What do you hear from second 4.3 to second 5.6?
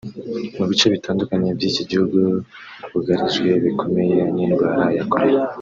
n’indwara ya Kolera